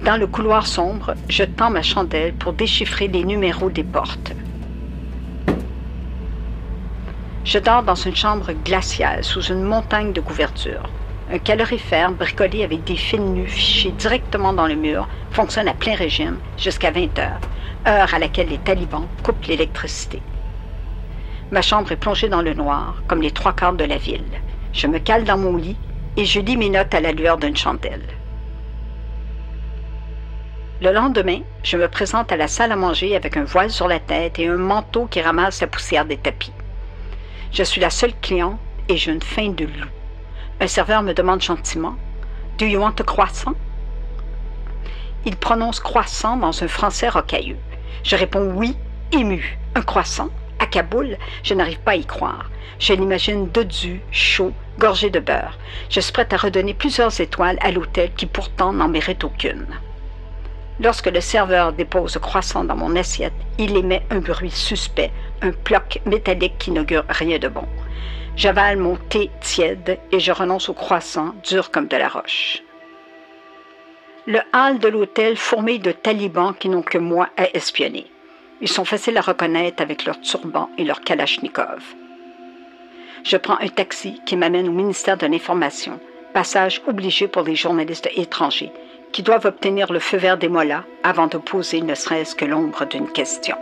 [0.06, 4.34] Dans le couloir sombre, je tends ma chandelle pour déchiffrer les numéros des portes.
[7.44, 10.90] Je dors dans une chambre glaciale sous une montagne de couvertures.
[11.32, 15.96] Un calorifère bricolé avec des fils nus fichés directement dans le mur fonctionne à plein
[15.96, 17.40] régime jusqu'à 20 heures,
[17.88, 20.22] heure à laquelle les talibans coupent l'électricité.
[21.50, 24.24] Ma chambre est plongée dans le noir, comme les trois quarts de la ville.
[24.72, 25.78] Je me cale dans mon lit
[26.16, 28.06] et je lis mes notes à la lueur d'une chandelle.
[30.82, 34.00] Le lendemain, je me présente à la salle à manger avec un voile sur la
[34.00, 36.54] tête et un manteau qui ramasse la poussière des tapis.
[37.52, 38.60] Je suis la seule cliente
[38.90, 39.90] et j'ai une faim de loup.
[40.62, 41.96] Un serveur me demande gentiment
[42.58, 43.56] Do you want a croissant?
[45.26, 47.58] Il prononce croissant dans un français rocailleux.
[48.04, 48.78] Je réponds oui,
[49.12, 49.58] ému.
[49.76, 50.30] Un croissant?
[50.60, 52.50] À Kaboul, je n'arrive pas à y croire.
[52.80, 55.58] Je l'imagine dodu, chaud, gorgé de beurre.
[55.90, 59.68] Je suis prête à redonner plusieurs étoiles à l'hôtel qui pourtant n'en mérite aucune.
[60.80, 65.52] Lorsque le serveur dépose le croissant dans mon assiette, il émet un bruit suspect, un
[65.52, 67.68] ploc métallique qui n'augure rien de bon.
[68.36, 72.62] J'avale mon thé tiède et je renonce au croissant, dur comme de la roche.
[74.28, 78.08] Le hall de l'hôtel fourmille de talibans qui n'ont que moi à espionner.
[78.60, 81.96] Ils sont faciles à reconnaître avec leurs turbans et leurs kalachnikovs.
[83.24, 86.00] Je prends un taxi qui m'amène au ministère de l'Information,
[86.34, 88.72] passage obligé pour les journalistes étrangers,
[89.12, 92.86] qui doivent obtenir le feu vert des mollahs avant de poser ne serait-ce que l'ombre
[92.86, 93.56] d'une question.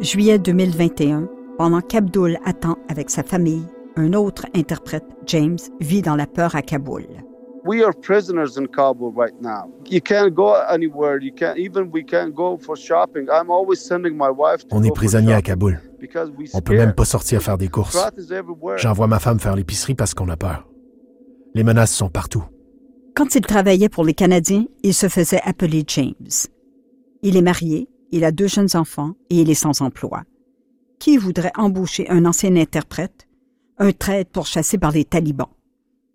[0.00, 6.26] Juillet 2021, pendant qu'Abdul attend avec sa famille, un autre interprète, James, vit dans la
[6.26, 7.04] peur à Kaboul.
[7.66, 9.70] We are prisoners in Kabul right now.
[9.90, 11.18] You can't go anywhere.
[11.20, 13.26] You can't even we can't go for shopping.
[13.30, 15.78] I'm always sending my wife On est prisonnier à Kaboul.
[16.54, 17.98] On peut même pas sortir faire des courses.
[18.78, 20.66] J'envoie ma femme faire l'épicerie parce qu'on a peur.
[21.54, 22.44] Les menaces sont partout.
[23.14, 26.14] Quand il travaillait pour les Canadiens, il se faisait appeler James.
[27.22, 30.22] Il est marié, il a deux jeunes enfants et il est sans emploi.
[30.98, 33.26] Qui voudrait embaucher un ancien interprète,
[33.78, 35.48] un traître pourchassé par les talibans?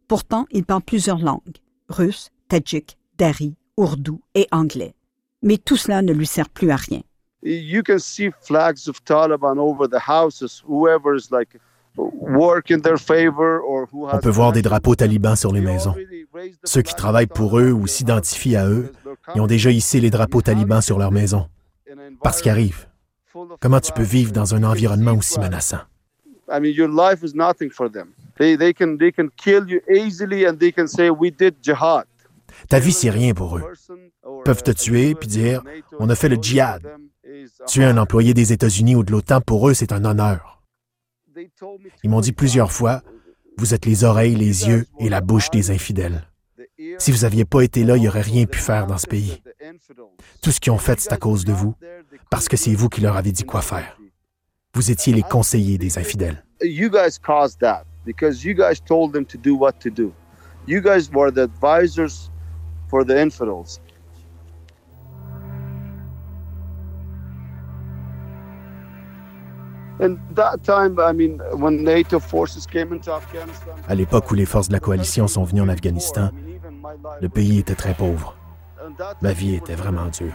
[0.07, 1.57] Pourtant, il parle plusieurs langues,
[1.89, 4.93] russe, tadjik, dari, ourdou et anglais.
[5.41, 7.01] Mais tout cela ne lui sert plus à rien.
[7.43, 11.59] You can see flags of Taliban over the houses, whoever's like
[11.95, 15.95] work their favor or who On peut voir des drapeaux talibans sur les maisons.
[16.63, 18.91] Ceux qui travaillent pour eux ou s'identifient à eux,
[19.35, 21.47] ils ont déjà hissé les drapeaux talibans sur leur maison.
[22.23, 22.87] Parce qu'arrive.
[23.59, 25.81] Comment tu peux vivre dans un environnement aussi menaçant?
[26.47, 28.13] I mean, your life is nothing for them.
[28.37, 32.05] They, they, can, they can kill you easily and they can say, we did jihad.
[32.69, 33.63] Ta vie, c'est rien pour eux.
[33.89, 35.63] Ils peuvent te tuer puis dire,
[35.99, 36.81] on a fait le djihad.
[37.67, 40.61] Tuer un employé des États-Unis ou de l'OTAN, pour eux, c'est un honneur.
[42.03, 43.01] Ils m'ont dit plusieurs fois,
[43.57, 46.27] vous êtes les oreilles, les yeux et la bouche des infidèles.
[46.99, 49.41] Si vous n'aviez pas été là, il n'y aurait rien pu faire dans ce pays.
[50.41, 51.73] Tout ce qu'ils ont fait, c'est à cause de vous,
[52.29, 53.97] parce que c'est vous qui leur avez dit quoi faire.
[54.73, 56.43] Vous étiez les conseillers des infidèles.
[56.61, 60.13] You guys caused that because you guys told them to do what to do.
[60.67, 62.29] You guys were the advisors
[62.89, 63.79] for the infidels.
[73.87, 76.31] À l'époque où les forces de la coalition sont venues en Afghanistan,
[77.21, 78.35] le pays était très pauvre.
[79.21, 80.33] Ma vie était vraiment dure.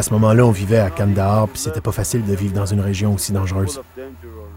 [0.00, 2.80] À ce moment-là, on vivait à Kandahar, puis c'était pas facile de vivre dans une
[2.80, 3.82] région aussi dangereuse.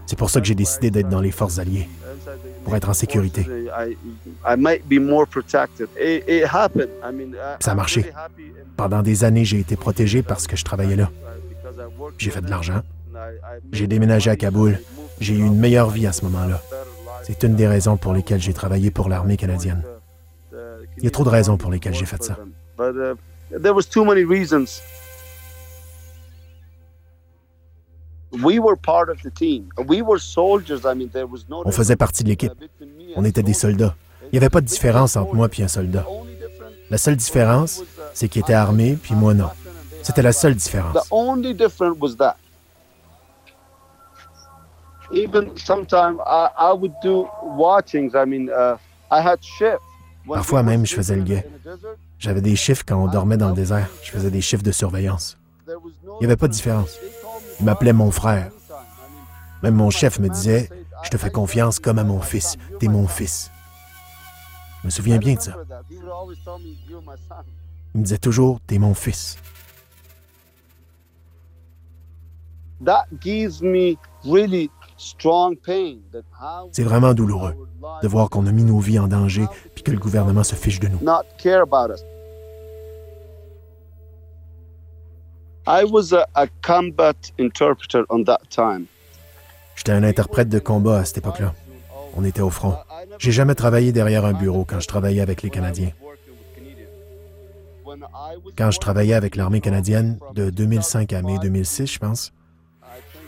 [0.06, 1.86] C'est pour ça que j'ai décidé d'être dans les forces alliées,
[2.64, 3.46] pour être en sécurité.
[7.60, 8.06] Ça a marché.
[8.78, 11.10] Pendant des années, j'ai été protégé parce que je travaillais là.
[12.16, 12.80] J'ai fait de l'argent.
[13.70, 14.80] J'ai déménagé à Kaboul.
[15.20, 16.62] J'ai eu une meilleure vie à ce moment-là.
[17.22, 19.82] C'est une des raisons pour lesquelles j'ai travaillé pour l'armée canadienne.
[20.96, 22.38] Il y a trop de raisons pour lesquelles j'ai fait ça.
[31.64, 32.52] On faisait partie de l'équipe.
[33.16, 33.94] On était des soldats.
[34.24, 36.06] Il n'y avait pas de différence entre moi et un soldat.
[36.90, 39.48] La seule différence, c'est qu'il était armé, puis moi non.
[40.02, 40.94] C'était la seule différence.
[50.28, 51.46] Parfois même, je faisais le guet.
[52.18, 53.88] J'avais des chiffres quand on dormait dans le désert.
[54.02, 55.38] Je faisais des chiffres de surveillance.
[55.68, 55.74] Il
[56.20, 56.98] n'y avait pas de différence.
[57.60, 58.50] Il m'appelait mon frère.
[59.62, 60.68] Même mon chef me disait
[61.02, 62.56] Je te fais confiance comme à mon fils.
[62.78, 63.50] T'es mon fils.
[64.82, 65.56] Je me souviens bien de ça.
[67.94, 69.38] Il me disait toujours T'es mon fils.
[76.72, 77.54] C'est vraiment douloureux
[78.02, 80.80] de voir qu'on a mis nos vies en danger puis que le gouvernement se fiche
[80.80, 80.98] de nous.
[89.76, 91.54] J'étais un interprète de combat à cette époque-là.
[92.16, 92.76] On était au front.
[93.18, 95.90] J'ai jamais travaillé derrière un bureau quand je travaillais avec les Canadiens.
[98.56, 102.32] Quand je travaillais avec l'armée canadienne de 2005 à mai 2006, je pense,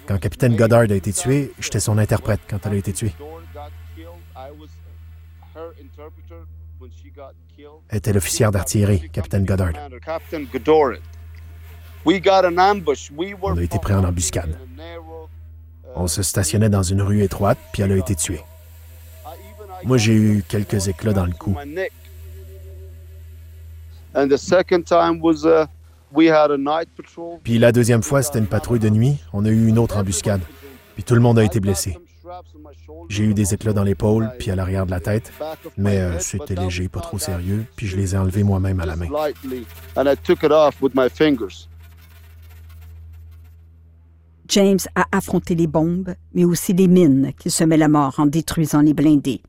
[0.07, 3.13] quand capitaine Goddard a été tué, j'étais son interprète quand elle a été tuée.
[7.89, 9.73] Elle était l'officière d'artillerie, capitaine Goddard.
[13.57, 14.57] On a été pris en embuscade.
[15.97, 18.43] On se stationnait dans une rue étroite, puis elle a été tuée.
[19.83, 21.57] Moi, j'ai eu quelques éclats dans le cou.
[27.43, 29.19] Puis la deuxième fois, c'était une patrouille de nuit.
[29.33, 30.43] On a eu une autre embuscade.
[30.95, 31.99] Puis tout le monde a été blessé.
[33.09, 35.33] J'ai eu des éclats dans l'épaule, puis à l'arrière de la tête,
[35.77, 38.97] mais euh, c'était léger, pas trop sérieux, puis je les ai enlevés moi-même à la
[38.97, 39.07] main.
[44.49, 48.81] James a affronté les bombes, mais aussi les mines qui semaient la mort en détruisant
[48.81, 49.43] les blindés.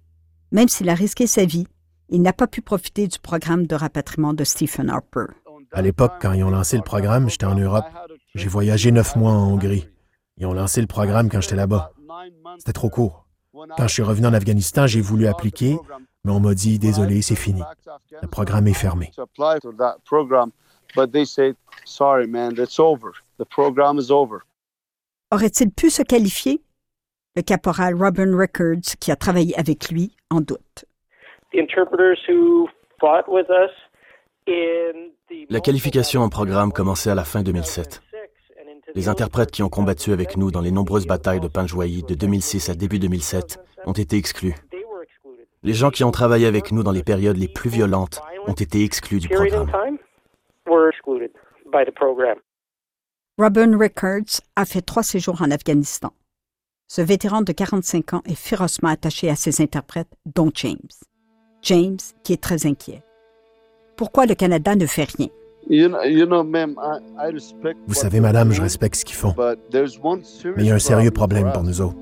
[0.51, 1.67] Même s'il a risqué sa vie,
[2.10, 5.25] il n'a pas pu profiter du programme de rapatriement de Stephen Harper.
[5.73, 7.86] À l'époque, quand ils ont lancé le programme, j'étais en Europe.
[8.36, 9.88] J'ai voyagé neuf mois en Hongrie.
[10.38, 11.91] Ils ont lancé le programme quand j'étais là-bas.
[12.60, 13.25] C'était trop court.
[13.53, 15.77] Quand je suis revenu en Afghanistan, j'ai voulu appliquer,
[16.23, 17.62] mais on m'a dit désolé, c'est fini.
[18.21, 19.12] Le programme est fermé.
[25.29, 26.61] Aurait-il pu se qualifier?
[27.35, 30.85] Le caporal Robin Rickards, qui a travaillé avec lui, en doute?
[35.49, 38.01] La qualification en programme commençait à la fin 2007.
[38.95, 42.69] Les interprètes qui ont combattu avec nous dans les nombreuses batailles de Panjwai de 2006
[42.69, 44.55] à début 2007 ont été exclus.
[45.61, 48.81] Les gens qui ont travaillé avec nous dans les périodes les plus violentes ont été
[48.81, 49.69] exclus du programme.
[53.39, 56.12] Robin Rickards a fait trois séjours en Afghanistan.
[56.88, 60.89] Ce vétéran de 45 ans est férocement attaché à ses interprètes, dont James.
[61.62, 63.04] James, qui est très inquiet.
[63.95, 65.28] Pourquoi le Canada ne fait rien?
[67.88, 69.36] Vous savez, madame, je respecte ce qu'ils font.
[69.38, 71.97] Mais il y a un sérieux problème pour nous autres.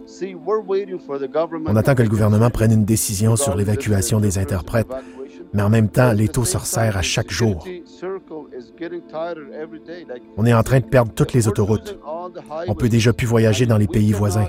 [1.65, 4.88] On attend que le gouvernement prenne une décision sur l'évacuation des interprètes,
[5.54, 7.65] mais en même temps, l'étau se resserre à chaque jour.
[10.38, 11.97] On est en train de perdre toutes les autoroutes.
[12.67, 14.47] On peut déjà plus voyager dans les pays voisins.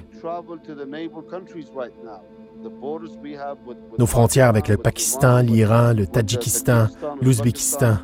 [3.99, 6.89] Nos frontières avec le Pakistan, l'Iran, le Tadjikistan,
[7.21, 7.99] l'Ouzbékistan,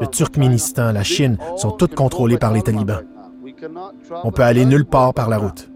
[0.00, 3.04] le Turkménistan, la Chine sont toutes contrôlées par les talibans.
[4.24, 5.70] On peut aller nulle part par la route.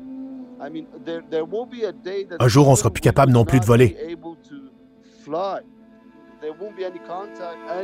[2.41, 3.97] Un jour, on ne sera plus capable non plus de voler.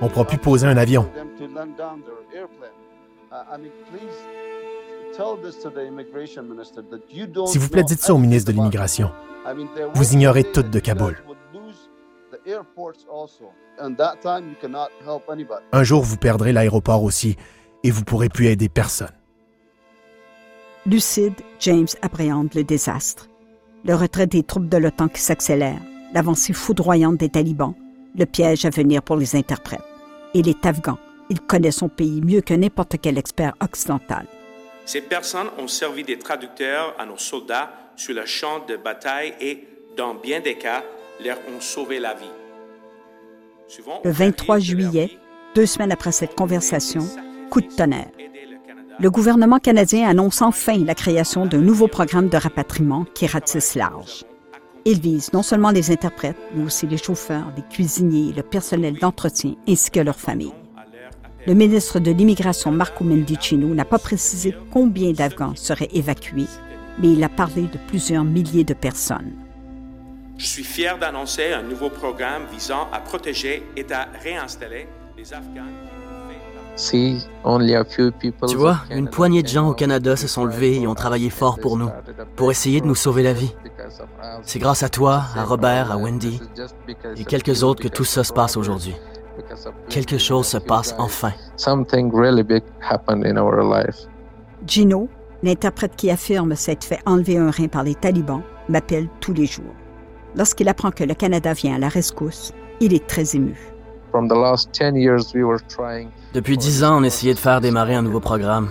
[0.00, 1.08] On ne pourra plus poser un avion.
[7.46, 9.10] S'il vous plaît, dites ça au ministre de l'Immigration.
[9.94, 11.16] Vous ignorez tout de Kaboul.
[15.72, 17.36] Un jour, vous perdrez l'aéroport aussi
[17.82, 19.10] et vous pourrez plus aider personne.
[20.86, 23.28] Lucide, James appréhende le désastre.
[23.84, 25.78] Le retrait des troupes de l'OTAN qui s'accélère,
[26.14, 27.74] l'avancée foudroyante des talibans,
[28.16, 29.80] le piège à venir pour les interprètes.
[30.34, 30.98] Il est afghan.
[31.28, 34.26] Il connaît son pays mieux que n'importe quel expert occidental.
[34.84, 39.64] Ces personnes ont servi des traducteurs à nos soldats sur le champ de bataille et,
[39.96, 40.82] dans bien des cas,
[41.24, 42.24] leur ont sauvé la vie.
[44.04, 45.10] Le 23 juillet,
[45.54, 47.06] deux semaines après cette conversation,
[47.50, 48.10] coup de tonnerre.
[48.98, 54.24] Le gouvernement canadien annonce enfin la création d'un nouveau programme de rapatriement qui ratisse large.
[54.86, 59.54] Il vise non seulement les interprètes, mais aussi les chauffeurs, les cuisiniers, le personnel d'entretien
[59.68, 60.54] ainsi que leurs familles.
[61.46, 66.46] Le ministre de l'Immigration Marco Mendicino n'a pas précisé combien d'Afghans seraient évacués,
[66.98, 69.32] mais il a parlé de plusieurs milliers de personnes.
[70.38, 75.99] Je suis fier d'annoncer un nouveau programme visant à protéger et à réinstaller les Afghans.
[78.48, 81.58] Tu vois, une poignée de gens au Canada se sont levés et ont travaillé fort
[81.58, 81.90] pour nous,
[82.36, 83.54] pour essayer de nous sauver la vie.
[84.42, 86.40] C'est grâce à toi, à Robert, à Wendy
[87.16, 88.94] et quelques autres que tout ça se passe aujourd'hui.
[89.88, 91.32] Quelque chose se passe enfin.
[94.66, 95.08] Gino,
[95.42, 99.74] l'interprète qui affirme s'être fait enlever un rein par les talibans, m'appelle tous les jours.
[100.36, 103.56] Lorsqu'il apprend que le Canada vient à la rescousse, il est très ému.
[106.34, 108.68] Depuis dix ans, on essayait de faire démarrer un nouveau programme.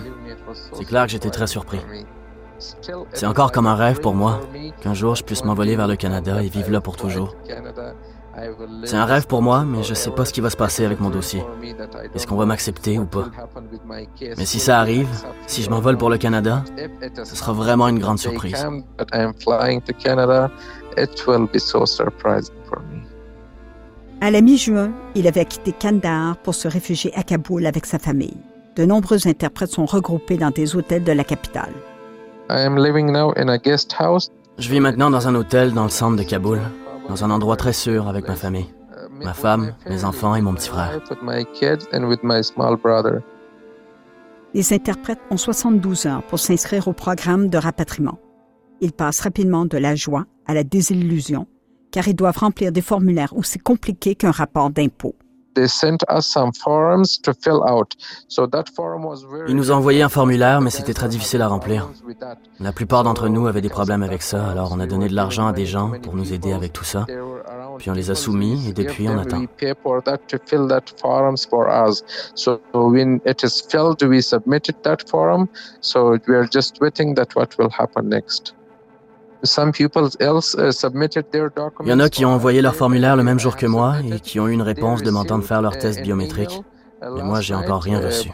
[0.73, 1.80] C'est clair que j'étais très surpris.
[3.13, 4.41] C'est encore comme un rêve pour moi
[4.82, 7.36] qu'un jour je puisse m'envoler vers le Canada et vivre là pour toujours.
[8.86, 10.86] C'est un rêve pour moi, mais je ne sais pas ce qui va se passer
[10.86, 11.43] avec mon dossier.
[12.13, 13.25] Est-ce qu'on va m'accepter ou pas?
[14.38, 15.10] Mais si ça arrive,
[15.47, 16.63] si je m'envole pour le Canada,
[17.23, 18.65] ce sera vraiment une grande surprise.
[24.22, 28.36] À la mi-juin, il avait quitté Kandahar pour se réfugier à Kaboul avec sa famille.
[28.76, 31.74] De nombreux interprètes sont regroupés dans des hôtels de la capitale.
[34.58, 36.60] Je vis maintenant dans un hôtel dans le centre de Kaboul,
[37.08, 38.68] dans un endroit très sûr avec ma famille,
[39.24, 41.00] ma femme, mes enfants et mon petit frère.
[44.54, 48.20] Les interprètes ont 72 heures pour s'inscrire au programme de rapatriement.
[48.82, 51.48] Ils passent rapidement de la joie à la désillusion,
[51.91, 55.15] car ils doivent remplir des formulaires aussi compliqués qu'un rapport d'impôt.
[59.47, 61.89] Ils nous ont envoyé un formulaire, mais c'était très difficile à remplir.
[62.60, 65.47] La plupart d'entre nous avaient des problèmes avec ça, alors on a donné de l'argent
[65.47, 67.06] à des gens pour nous aider avec tout ça.
[67.78, 69.43] Puis on les a soumis et depuis on attend.
[79.41, 79.71] Uh,
[81.82, 84.19] Il y en a qui ont envoyé leur formulaire le même jour que moi et
[84.19, 86.62] qui ont eu une réponse demandant de faire leur test biométrique.
[87.02, 88.30] Mais moi, j'ai encore rien reçu.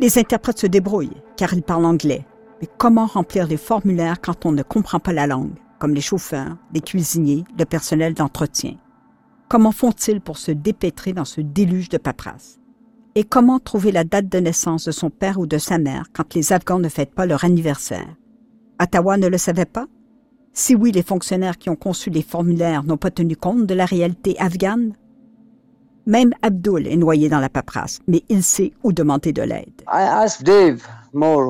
[0.00, 2.24] Les interprètes se débrouillent car ils parlent anglais.
[2.62, 6.56] Mais comment remplir les formulaires quand on ne comprend pas la langue, comme les chauffeurs,
[6.72, 8.76] les cuisiniers, le personnel d'entretien?
[9.48, 12.58] Comment font-ils pour se dépêtrer dans ce déluge de paperasse?
[13.16, 16.34] Et comment trouver la date de naissance de son père ou de sa mère quand
[16.34, 18.16] les Afghans ne fêtent pas leur anniversaire?
[18.82, 19.86] Ottawa ne le savait pas?
[20.52, 23.84] Si oui, les fonctionnaires qui ont conçu les formulaires n'ont pas tenu compte de la
[23.84, 24.94] réalité afghane?
[26.06, 29.82] Même Abdul est noyé dans la paperasse, mais il sait où demander de l'aide.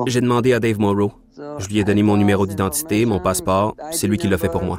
[0.07, 1.13] J'ai demandé à Dave Morrow.
[1.35, 3.75] Je lui ai donné mon numéro d'identité, mon passeport.
[3.91, 4.77] C'est lui qui l'a fait pour moi.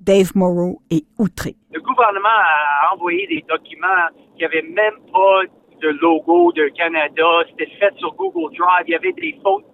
[0.00, 1.56] Dave Morrow est outré.
[1.74, 5.42] Le gouvernement a envoyé des documents qui n'avaient même pas
[5.80, 7.42] de logo de Canada.
[7.50, 8.84] C'était fait sur Google Drive.
[8.86, 9.66] Il y avait des fautes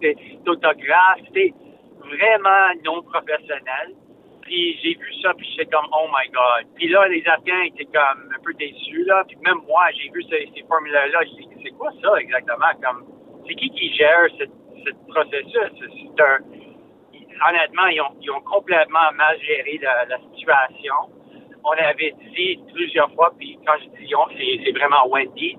[0.43, 1.19] d'autographe.
[1.27, 1.53] C'était
[1.99, 3.93] vraiment non professionnel.
[4.41, 6.73] Puis j'ai vu ça, puis j'étais comme, oh my God.
[6.75, 9.23] Puis là, les Afghans étaient comme un peu déçus, là.
[9.27, 11.19] Puis même moi, j'ai vu ces, ces formulaires-là.
[11.23, 12.73] Je dit, c'est quoi ça exactement?
[12.83, 13.05] Comme,
[13.47, 14.45] c'est qui qui gère ce,
[14.83, 15.71] ce processus?
[17.47, 20.95] Honnêtement, ils ont, complètement mal géré la, situation.
[21.63, 25.57] On avait dit plusieurs fois, puis quand je dis on, c'est vraiment Wendy,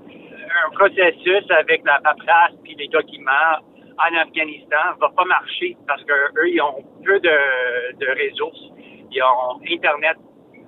[0.67, 3.57] un processus avec la paperasse puis les documents
[3.99, 8.71] en Afghanistan va pas marcher parce que eux, ils ont peu de, de ressources.
[9.11, 10.17] Ils ont Internet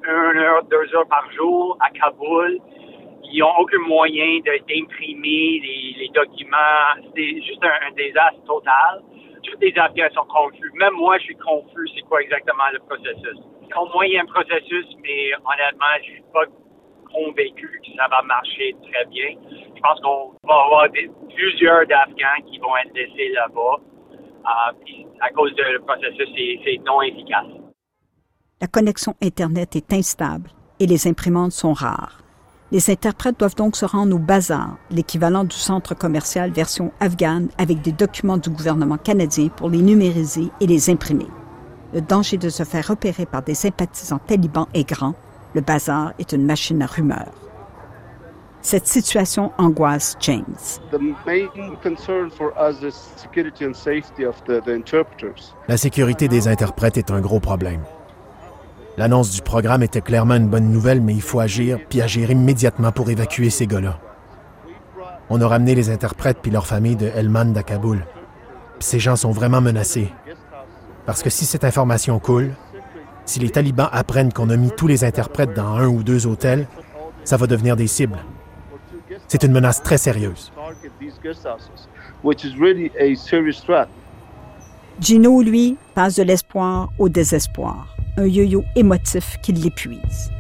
[0.06, 2.58] une heure, deux heures par jour à Kaboul.
[3.32, 7.02] Ils ont aucun moyen d'imprimer les, les, documents.
[7.16, 9.02] C'est juste un, un désastre total
[9.44, 10.70] tous les Afghans sont confus.
[10.74, 13.38] Même moi, je suis confus, c'est quoi exactement le processus.
[13.77, 16.44] Au moins, il y a un processus, mais honnêtement, je suis pas
[17.12, 19.31] convaincu que ça va marcher très bien.
[19.74, 20.88] Je pense qu'on va avoir
[21.35, 23.81] plusieurs d'Afghans qui vont être laissés là-bas.
[24.44, 26.29] Euh, à cause du processus,
[26.64, 27.46] c'est non efficace.
[28.60, 32.25] La connexion Internet est instable et les imprimantes sont rares.
[32.73, 37.83] Les interprètes doivent donc se rendre au bazar, l'équivalent du centre commercial version afghane, avec
[37.83, 41.27] des documents du gouvernement canadien pour les numériser et les imprimer.
[41.94, 45.14] Le danger de se faire repérer par des sympathisants talibans est grand.
[45.54, 47.32] Le bazar est une machine à rumeurs.
[48.62, 50.42] Cette situation angoisse James.
[55.68, 57.82] La sécurité des interprètes est un gros problème.
[58.96, 62.90] L'annonce du programme était clairement une bonne nouvelle, mais il faut agir, puis agir immédiatement
[62.90, 64.00] pour évacuer ces gars-là.
[65.30, 68.04] On a ramené les interprètes puis leurs familles de Helmand à Kaboul.
[68.78, 70.10] Puis ces gens sont vraiment menacés.
[71.07, 72.52] Parce que si cette information coule,
[73.27, 76.67] si les talibans apprennent qu'on a mis tous les interprètes dans un ou deux hôtels,
[77.25, 78.19] Ça va devenir des cibles.
[79.29, 80.52] C'est une menace très sérieuse.
[85.00, 90.31] Gino, lui, passe de l'espoir au désespoir, un yo-yo émotif qui l'épuise.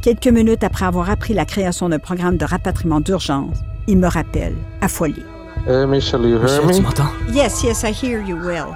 [0.00, 4.56] Quelques minutes après avoir appris la création d'un programme de rapatriement d'urgence, il me rappelle,
[4.80, 5.22] affolé.
[5.68, 7.12] Hey Michel, you hear Michel, tu m'entends?
[7.32, 8.74] Yes, yes, I hear you, Will.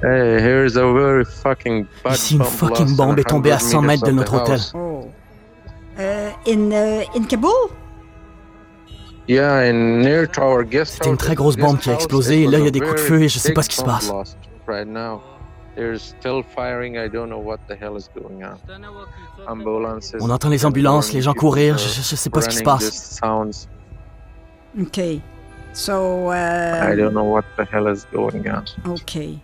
[0.00, 4.06] Hey, here's a very fucking bad Ici, une fucking bombe est tombée à 100 mètres
[4.06, 4.60] de notre hôtel.
[4.74, 5.10] Oh.
[5.98, 7.70] Euh, in, uh, in Kaboul?
[9.26, 12.46] Yeah, in near to our guest C'était une très grosse bombe qui a explosé, et
[12.46, 13.84] là, il y a des coups de feu et je sais pas ce qui se
[13.84, 14.12] passe.
[14.68, 15.20] Right now.
[15.74, 16.96] There's still firing.
[16.96, 18.58] I don't know what the hell is going on.
[19.46, 20.14] Ambulances.
[20.20, 23.20] On entend les ambulances, les gens courir, je, je sais pas ce qui se passe.
[24.80, 25.00] OK.
[25.72, 26.92] So, uh...
[26.92, 28.64] I don't know what the hell is going on.
[28.90, 29.38] OK.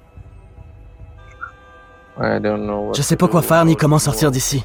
[2.17, 4.65] Je sais pas quoi faire ni comment sortir d'ici.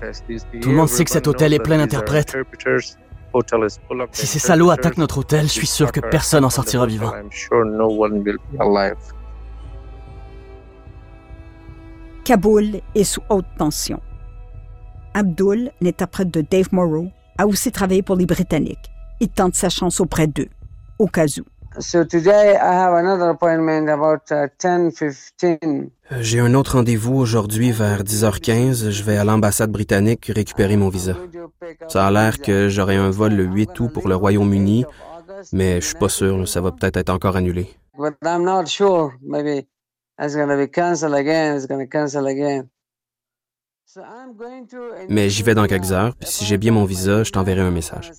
[0.61, 2.35] Tout le monde sait que cet hôtel est plein d'interprètes.
[4.11, 7.11] Si ces salauds attaquent notre hôtel, je suis sûr que personne n'en sortira vivant.
[12.23, 13.99] Kaboul est sous haute tension.
[15.13, 18.91] Abdul, l'interprète de Dave Morrow, a aussi travaillé pour les Britanniques.
[19.19, 20.49] Il tente sa chance auprès d'eux,
[20.99, 21.43] au cas où.
[26.19, 28.89] J'ai un autre rendez-vous aujourd'hui vers 10h15.
[28.89, 31.15] Je vais à l'ambassade britannique récupérer mon visa.
[31.87, 34.85] Ça a l'air que j'aurai un vol le 8 août pour le Royaume-Uni,
[35.53, 36.47] mais je suis pas sûr.
[36.47, 37.69] Ça va peut-être être encore annulé.
[45.07, 47.71] Mais j'y vais dans quelques heures, puis si j'ai bien mon visa, je t'enverrai un
[47.71, 48.11] message.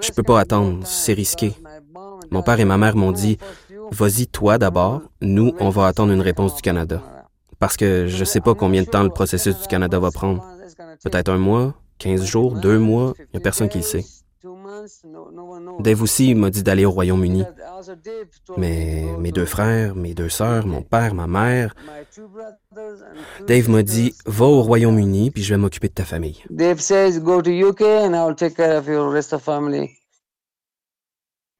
[0.00, 1.54] Je peux pas attendre, c'est risqué.
[2.30, 3.38] Mon père et ma mère m'ont dit
[3.90, 7.02] Vas-y toi d'abord, nous, on va attendre une réponse du Canada.
[7.58, 10.46] Parce que je sais pas combien de temps le processus du Canada va prendre.
[11.02, 14.04] Peut-être un mois, 15 jours, deux mois, il n'y a personne qui le sait.
[15.80, 17.44] Dave aussi m'a dit d'aller au Royaume-Uni.
[18.56, 21.74] Mais mes deux frères, mes deux sœurs, mon père, ma mère.
[23.46, 26.42] Dave m'a dit Va au Royaume-Uni, puis je vais m'occuper de ta famille.
[26.50, 29.90] Dave says go to UK and I'll take care of your rest of family.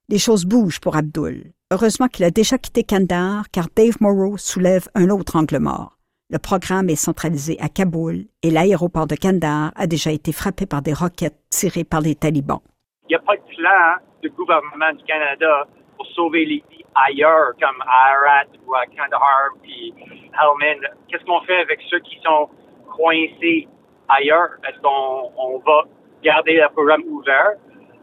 [0.08, 1.52] Les choses bougent pour Abdul.
[1.70, 5.98] Heureusement qu'il a déjà quitté Kandahar car Dave Morrow soulève un autre angle mort.
[6.30, 10.82] Le programme est centralisé à Kaboul et l'aéroport de Kandahar a déjà été frappé par
[10.82, 12.60] des roquettes tirées par les talibans.
[13.06, 17.52] Il n'y a pas de plan du gouvernement du Canada pour sauver les vies ailleurs,
[17.60, 19.92] comme à Arat ou à Kandahar puis
[20.32, 20.80] Helmand.
[21.08, 22.48] Qu'est-ce qu'on fait avec ceux qui sont
[22.96, 23.68] coincés
[24.08, 24.50] ailleurs?
[24.66, 25.82] Est-ce qu'on va
[26.22, 27.52] garder le programme ouvert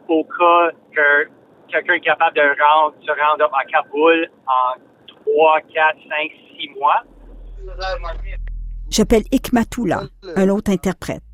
[0.07, 1.29] au cas que
[1.69, 4.79] quelqu'un est capable de se rendre à Kaboul en
[5.23, 7.03] 3, 4, 5, 6 mois?
[8.89, 10.01] J'appelle Ikmatoula,
[10.35, 11.30] un autre interprète.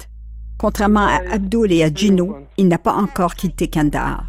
[0.57, 4.25] Contrairement à Abdul et à Gino, il n'a pas encore quitté Kandahar.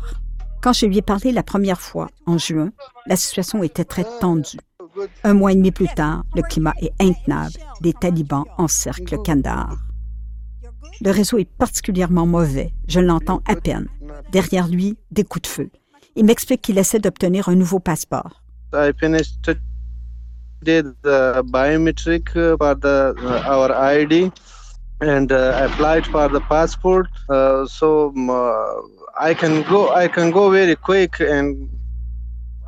[0.61, 2.71] Quand je lui ai parlé la première fois, en juin,
[3.07, 4.59] la situation était très tendue.
[5.25, 7.55] Un mois et demi plus tard, le climat est intenable.
[7.81, 9.79] Les talibans encerclent Kandahar.
[11.01, 12.75] Le réseau est particulièrement mauvais.
[12.89, 13.87] Je l'entends à peine.
[14.33, 15.71] Derrière lui, des coups de feu.
[16.17, 18.43] Il m'explique qu'il essaie d'obtenir un nouveau passeport.
[25.01, 27.07] And uh, applied for the passport.
[27.29, 28.83] Uh, so uh,
[29.21, 29.95] I can go.
[29.95, 31.69] I can go very quick, and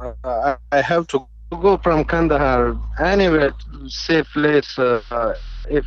[0.01, 3.53] uh, I have to go from Kandahar anywhere
[3.89, 4.78] safe place.
[4.78, 5.35] Uh,
[5.68, 5.85] if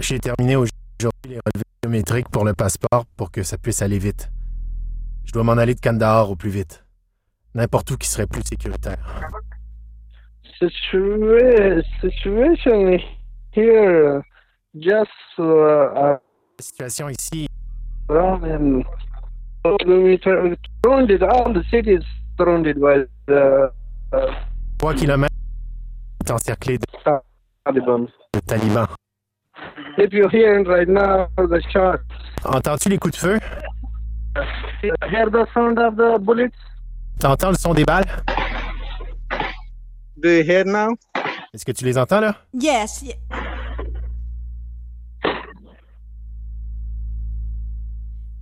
[0.00, 0.74] j'ai terminé aujourd'hui
[1.28, 4.30] les relevés biométriques pour le passeport pour que ça puisse aller vite.
[5.24, 6.84] Je dois m'en aller de Kandahar au plus vite.
[7.54, 8.98] N'importe où qui serait plus sécuritaire.
[10.58, 11.18] Situation
[13.54, 14.22] here,
[14.76, 16.18] just uh, La
[16.60, 17.48] situation ici.
[18.08, 18.44] around
[20.82, 22.02] surrounded, all the cities
[22.36, 23.70] surrounded by the
[24.12, 24.34] uh,
[24.78, 25.24] 3 km
[26.24, 26.84] est encerclé de,
[27.64, 28.06] Taliban.
[28.34, 28.88] de talibans.
[29.98, 32.02] If hearing right now the shots,
[32.44, 33.38] Entends-tu les coups de feu?
[35.10, 36.52] hear the sound of the bullets?
[37.18, 38.04] T'entends le son des balles?
[40.16, 40.90] Do you hear now?
[41.54, 42.34] Est-ce que tu les entends là?
[42.52, 43.04] Yes.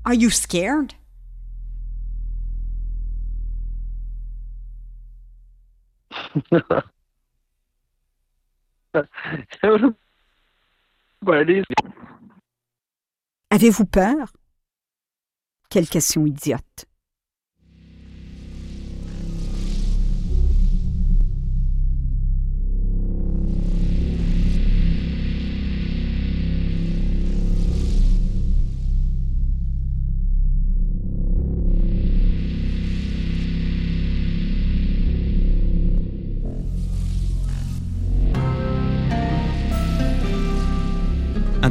[0.05, 0.95] Are you scared?
[13.51, 14.33] Avez-vous peur?
[15.71, 16.87] Quelle question idiote.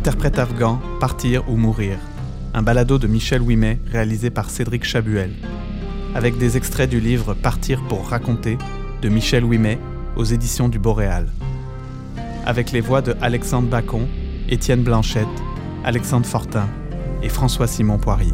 [0.01, 1.99] Interprète afghan, Partir ou mourir.
[2.55, 5.31] Un balado de Michel Ouimet réalisé par Cédric Chabuel.
[6.15, 8.57] Avec des extraits du livre Partir pour raconter
[9.03, 9.77] de Michel Ouimet
[10.15, 11.27] aux éditions du Boréal.
[12.47, 14.07] Avec les voix de Alexandre Bacon,
[14.49, 15.27] Étienne Blanchette,
[15.83, 16.67] Alexandre Fortin
[17.21, 18.33] et François Simon Poirier.